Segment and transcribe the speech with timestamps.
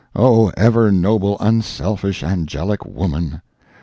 [0.15, 3.43] —O ever noble, unselfish, angelic woman!